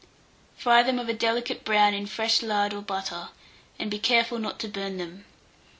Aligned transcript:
Fry 0.57 0.81
them 0.81 0.97
of 0.97 1.07
a 1.09 1.13
delicate 1.13 1.63
brown 1.63 1.93
in 1.93 2.07
fresh 2.07 2.41
lard 2.41 2.73
or 2.73 2.81
butter, 2.81 3.29
and 3.77 3.91
be 3.91 3.99
careful 3.99 4.39
not 4.39 4.57
to 4.61 4.67
burn 4.67 4.97
them. 4.97 5.25